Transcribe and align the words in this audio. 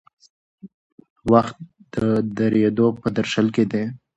وخت 1.31 1.57
د 1.93 1.95
درېدو 2.37 2.87
په 3.01 3.07
درشل 3.17 3.47
کې 3.55 3.63
دی. 3.71 3.83